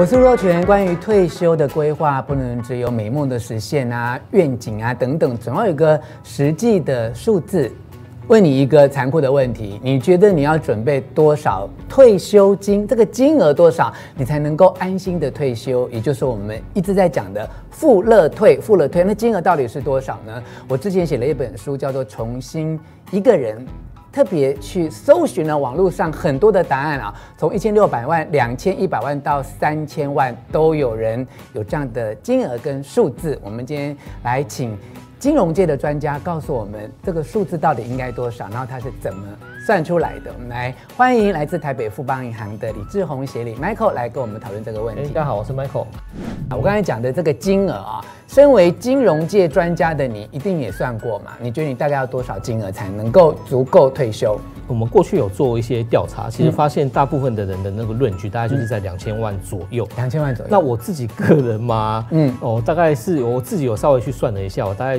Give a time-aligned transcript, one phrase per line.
[0.00, 7.68] 我是若权，关于退休的规划，不能只有美梦的实现啊、愿景啊等等，总要有个实际的数字。
[8.28, 12.86] 问你一个残酷的问题：你觉得你要准备多少退休金？
[12.86, 15.88] 这个金额多少，你才能够安心的退休？
[15.88, 19.02] 也就是我们一直在讲的富乐退、富乐退。
[19.02, 20.42] 那金额到底是多少呢？
[20.68, 22.78] 我之前写了一本书，叫做《重新
[23.10, 23.56] 一个人》。
[24.10, 33.38] 特别去搜寻了网络上很多的答案啊，从一千六百万、两千一百万到三千万，都有人有这样的金额跟数字。
[33.44, 34.76] 我们今天来请
[35.18, 39.26] 金融界的专家告诉我们，这个数字到底应该多少，然后它是怎么
[39.68, 40.32] 算出来的？
[40.32, 45.02] 我们来欢迎来自台北富邦银行的李志宏协理 Michael 来跟我们讨论这个问题。
[45.08, 45.84] 大家好，我是 Michael。
[46.50, 48.02] 我刚才讲的这个金额啊。
[48.26, 51.32] 身为金融界专家的你，一定也算过嘛？
[51.38, 54.40] 你觉得你大概要多少金额才能够足够退休？
[54.66, 59.86] 我们过去有做一些调查，其实发现大部分的人的那个论据大概就是在两千万左右。
[59.96, 60.48] 两千万左右。
[60.50, 64.98] 那我自己个人嘛，嗯，哦，大概是我自己有稍微去算了一下，我大概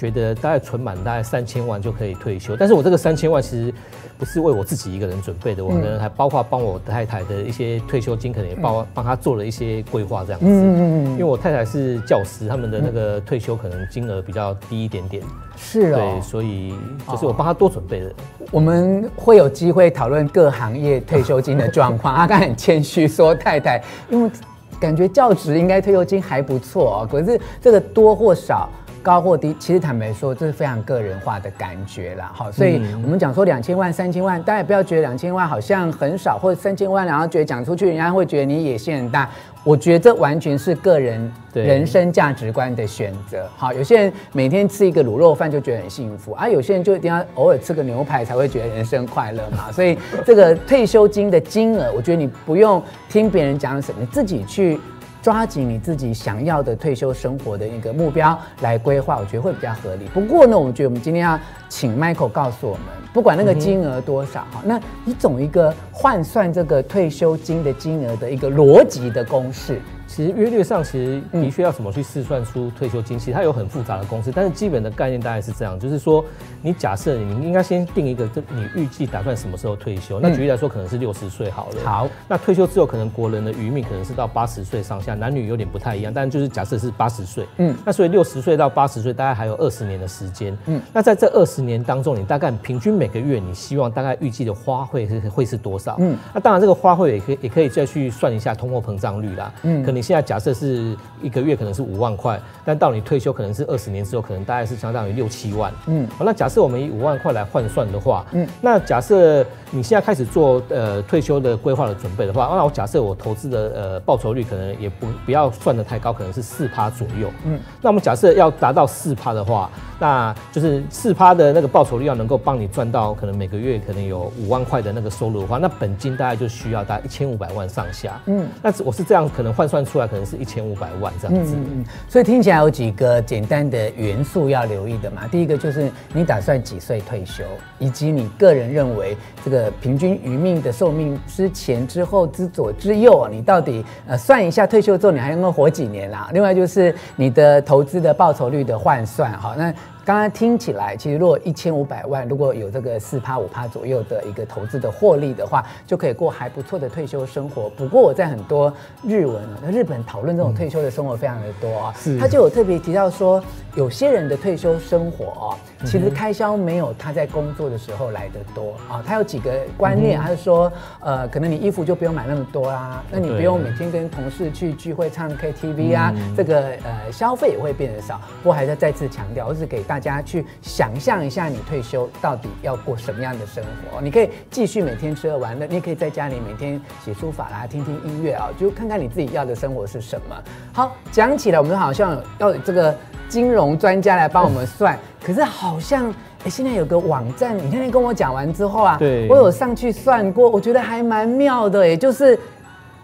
[0.00, 2.56] 觉得大概存满大概三千万就可以退休。
[2.56, 3.74] 但是我这个三千万其实。
[4.20, 10.46] 不是为我自己一个人准备的，我可能还包括帮我太太的一些退休金，可能也帮帮她做了一些规划这样子。
[10.46, 11.10] 嗯嗯嗯。
[11.12, 15.22] 因为我太太是教师，他们的那个退休可能金额比较低一点点。
[15.56, 15.96] 是哦。
[15.96, 16.74] 对，所以
[17.08, 18.12] 就是我帮她多准备的。
[18.50, 22.12] 我们会有机会讨论各行业退休金的状况。
[22.14, 24.30] 阿刚很谦虚说太太，因为
[24.78, 28.68] 感觉教职应该退休金还不错哦，可是这个多或少。
[29.02, 32.30] 高或低，其实坦白说，这是非常个人化的感觉啦。
[32.34, 39.28] 好，所以我们讲说两千万、三千万，大家也不要觉得两千万好像很少，或者三千万，然后觉得讲出去，人家会觉得你野心很大。
[39.62, 43.46] 我觉得这完全是个人人生价值观的选择。
[43.56, 49.70] 好，有些人每天吃一个卤肉饭就觉得很幸福，啊，有些人就一定要偶尔吃个牛排才会觉得人生快乐嘛。
[49.72, 54.80] 所以这个退休金的金额，我觉得你不用听别人讲什么，你自己去。
[55.22, 60.06] 抓紧你自己想要的退休生活的一个目标来规划，我觉得会比较合理。
[60.14, 61.38] 不过呢，我们觉得我们今天要
[61.68, 69.80] 请 Michael 告诉我们，不管那个金额多少哈，那你总一个换算这个退休金的金额的一个逻辑的公式。
[70.10, 76.24] 其实约略上，其实的确要怎么去试算出退休金，其实它有很复杂的公式，但是基本的概念大概是这样，就是说，
[76.62, 80.18] 你假设你应该先定一个，这你预计打算什么时候退休？
[80.18, 81.84] 那举例来说，可能是六十岁好了。
[81.84, 87.46] 好，那退休之后，可能国人的余命可能是到八十岁上下，男女有点不太一样，但就是假设是八十岁。
[87.58, 90.58] 嗯，那所以六十岁到八十岁，大概还有二十年的时间。
[90.66, 95.94] 嗯，那在这二十年当中，你大概平均每个月，你希望大概预计的花费是会是多少？
[96.00, 99.52] 嗯，那当然这个花费也可以也可以再去算一下通货膨胀率啦。
[99.62, 100.96] 嗯，可你现在假设是。
[101.22, 105.70] 一个月可能是五万块，但到你退休可能是二十年之后，可能大概是相当于六七万。
[105.86, 117.30] 嗯，好，那假设我们以五万块来换算的话，嗯，那假设你现在开始做呃退休的规划的准备的话，那我假设我投资的呃报酬率可能也不不要算的太高，可能是四趴左右。
[117.44, 128.18] 嗯，那我们假设要达到四趴的话，那就是四趴的那个报酬率要能够帮你赚到可能每个月可能有五万块的那个收入的话，那本金大概就需要大概一千五百万上下。
[128.24, 131.56] 嗯，那我是这样可能换算出来，可能是一千五百万这样子。
[131.56, 135.26] 嗯，所以听起来有几个简单的元素要留意的嘛。
[135.30, 137.42] 第一个就是你打算几岁退休，
[137.78, 146.30] 以及你个人认为这个平均余命的寿命之前、之后、之左、之右，你到底呃算一下退休之后你还能够活几年啦？
[146.32, 149.74] 另外就是你的投资的报酬率的换算，好那。
[150.10, 157.70] 刚刚听起来，其实如果一千五百万，如果有这个四趴五趴左右的一个投资的获利的话，就可以过还不错的退休生活。
[157.76, 163.40] 不过我在很多日文啊，那日本讨论这种退休的生活非常的多啊，他就有特别提到说，
[163.76, 165.54] 有些人的退休生活哦，
[165.84, 169.00] 其实开销没有他在工作的时候来的多啊。
[169.06, 178.20] 他有几个观念，他是说，呃，可能你衣服就不用买那么多啦，那你不用每天跟同事去聚会唱 KTV 啊，这个呃消费也会变得少。
[178.42, 179.84] 不过还是再次强调，我是给。
[179.90, 184.00] 大家去想象一下，你退休到底要过什么样的生活？
[184.00, 190.34] 你可以继续每天吃喝玩乐，你也可以在家里每天写书法啦，听听音乐啊，就看看你自己要的生活是什么。
[190.72, 192.96] 好，讲起来，我们好像要这个
[193.28, 196.10] 金融专家来帮我们算，可是好像
[196.44, 202.38] 哎，现在有个网站，你那天跟我讲完之后啊，对，我有上去算过，我觉得还蛮妙的，也就是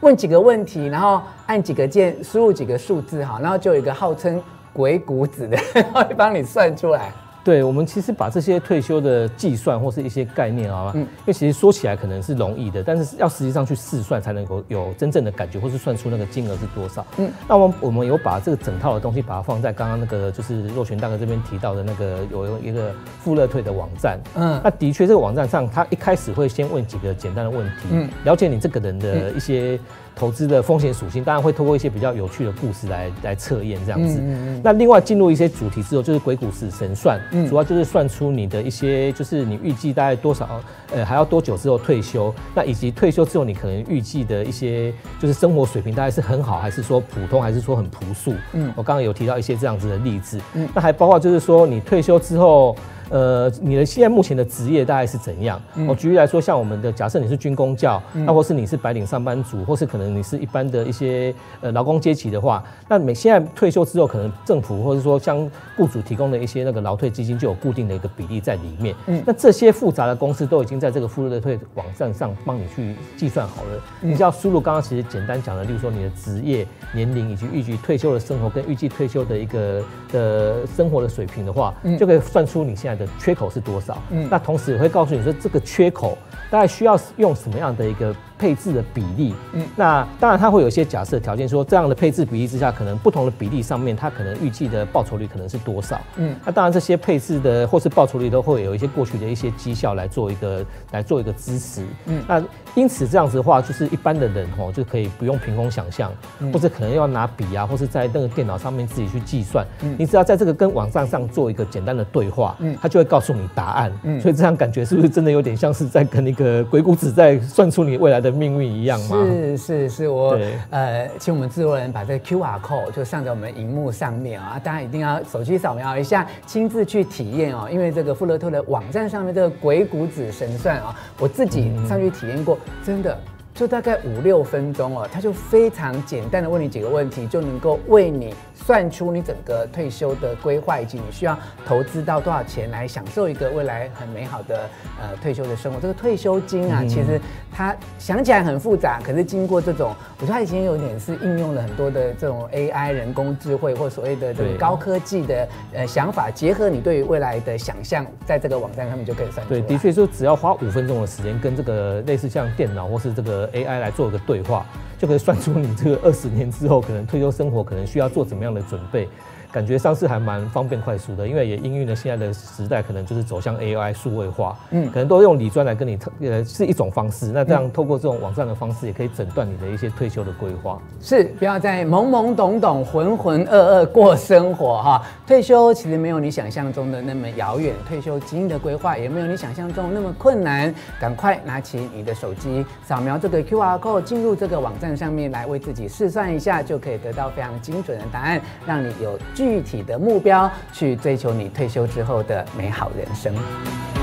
[0.00, 4.42] 问几个问题，然后按几个键，输入几个数字，哈，然后就有一个号称。
[4.76, 5.56] 鬼谷子的
[5.94, 7.10] 会帮你算出来。
[7.42, 17.06] 对，我们其实把这些退休的计算或是一些概念啊，嗯，因为其实说起来可能是容易的，但是要实际上去试算才能够有真正的感觉，或是算出那个金额是多少。
[17.18, 24.18] 嗯，那我们我们有把这个整套的东西把它放在刚刚那个就是若泉大哥这边提到的那个有一个富乐退的网站。
[24.34, 29.78] 嗯，那的确这个网站上，他一开始会先问几个简单的问题，嗯，了解你这个人的一些。
[30.16, 34.18] 投资的风险属性，当然会透过一些比较有趣的故事来来测验这样子。
[34.64, 40.58] 那另外进入一些主题之后，就是鬼谷子神算，主要就是算出你的一些，就是你预计大概多少，
[40.94, 44.90] 呃，还要多久之后退休，那以及退休之后你可能预计的一些，
[45.20, 48.32] 就是生活水平大概是很好，还是说普通，还是说很朴素。
[48.54, 50.40] 嗯，我刚刚有提到一些这样子的例子。
[50.54, 52.74] 嗯，那还包括就是说你退休之后。
[53.10, 55.60] 呃，你的现在目前的职业大概是怎样？
[55.88, 68.92] 我举例来说，像我们的假设你是军工教，那或是你是白领上班族，或是可能你是一般的一些呃劳工阶级的话，那每现在退休之后，可能政府或者说像雇主提供的一些那个劳退基金就有固定的一个比例在里面。
[69.06, 73.80] 嗯，那这些复杂的公司都已经在这个富乐退网站上帮你去计算好了。
[74.00, 79.80] 你只要输入刚刚其实简单讲的，例如说你的职业、年龄以及预计退休的生活跟预计退休的一个
[80.10, 82.95] 的生活的水平的话，就可以算出你现在。
[82.96, 83.98] 的缺口是多少？
[84.10, 86.16] 嗯，那同时也会告诉你说，这个缺口
[86.50, 89.34] 大概需要用什么样的一个配置的比例？
[89.52, 96.00] 嗯，那当然它会有一些假设条件，说这样的配置比例之下，可能不同的比例上面，它可能预计的报酬率可能是多少？
[96.16, 101.82] 嗯，那当然这些配置的或是报酬率都会有一些过去的一些绩效来做一个来做一个支持。
[102.06, 102.42] 嗯，那
[102.74, 106.12] 因此这样子的话，就是一般的人哦就可以不用凭空想象，
[106.52, 109.66] 或者可能要拿笔啊，或是在那个电脑上面自己去计算。
[109.82, 113.92] 嗯，你只要在这个跟网站上做一个简单的对话，嗯，它就会告诉你答案。
[114.02, 119.24] 嗯，所以这样感觉是不是真的有点像是在跟那个鬼谷子在算出你未来的命运一样吗？
[119.24, 120.38] 是是是，我
[120.70, 127.68] 呃，请我们制作人把这个 QR code 就上在我们荧幕上面啊，大家一定要手机扫描一下，亲自去体验哦。
[127.70, 133.18] 因为这个富勒特的网站上面这个鬼谷子神算啊，我自己上去体验过，真的
[133.56, 138.32] 就大概五六分钟哦，他就非常简单的问你几个问题，就能够为你。
[138.54, 144.68] 算出你整个退休的规划，以及你需要投资到多少钱来享受一个未来很美好的
[145.00, 145.78] 呃退休的生活。
[145.78, 147.20] 这个退休金啊，其实
[147.52, 159.60] 它想起来很复杂，可是经过这种，我觉得它已经有点是应用了很多的这种 AI 人工智慧或所谓的这种高科技的呃想法，结合你对于未来的想象，在这个网站上面就可以算出来。
[159.60, 164.66] 对，的确说只要花五分钟的时间，跟这个类似像电脑或是这个 AI 来做一个对话。
[164.98, 169.08] 就可以算出你这个二十年之后可能退休生活可能需要做怎么样的准备。
[169.52, 177.26] 感觉上是还蛮方便快速的，因为也应运了现在的时代，可能就是走向 AI 数位化，嗯，可能都用理专来跟你，呃，是一种方式。
[177.26, 180.78] 那这样透过这种网站的方式，也可以诊断你的一些退休的规划。
[181.00, 185.02] 是，不要再懵懵懂懂、浑浑噩噩过生活哈。
[185.26, 190.74] 退休其实没有你想象中的那么遥远，退休金的规划也没有你想象中那么困难。
[191.00, 203.95] 赶快拿起你的手机，扫描这个 QR code，进入这个网站上面来为自己试算一下，就可以得到非常精准的答案，让你有具体的目标去追求你退休之后的美好人生。